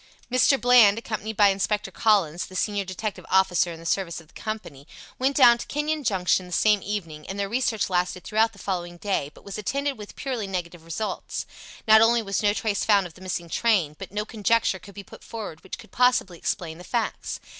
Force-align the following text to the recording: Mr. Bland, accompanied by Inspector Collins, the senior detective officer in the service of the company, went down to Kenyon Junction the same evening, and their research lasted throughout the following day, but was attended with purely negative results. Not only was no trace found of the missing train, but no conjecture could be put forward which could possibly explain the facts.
Mr. 0.31 0.59
Bland, 0.59 0.97
accompanied 0.97 1.37
by 1.37 1.49
Inspector 1.49 1.91
Collins, 1.91 2.47
the 2.47 2.55
senior 2.55 2.83
detective 2.83 3.23
officer 3.29 3.71
in 3.71 3.79
the 3.79 3.85
service 3.85 4.19
of 4.19 4.29
the 4.29 4.33
company, 4.33 4.87
went 5.19 5.35
down 5.37 5.59
to 5.59 5.67
Kenyon 5.67 6.03
Junction 6.03 6.47
the 6.47 6.51
same 6.51 6.81
evening, 6.81 7.23
and 7.29 7.37
their 7.39 7.47
research 7.47 7.87
lasted 7.87 8.23
throughout 8.23 8.51
the 8.51 8.57
following 8.57 8.97
day, 8.97 9.29
but 9.35 9.43
was 9.43 9.59
attended 9.59 9.99
with 9.99 10.15
purely 10.15 10.47
negative 10.47 10.85
results. 10.85 11.45
Not 11.87 12.01
only 12.01 12.23
was 12.23 12.41
no 12.41 12.51
trace 12.51 12.83
found 12.83 13.05
of 13.05 13.13
the 13.13 13.21
missing 13.21 13.47
train, 13.47 13.95
but 13.99 14.11
no 14.11 14.25
conjecture 14.25 14.79
could 14.79 14.95
be 14.95 15.03
put 15.03 15.23
forward 15.23 15.61
which 15.61 15.77
could 15.77 15.91
possibly 15.91 16.39
explain 16.39 16.79
the 16.79 16.83
facts. 16.83 17.39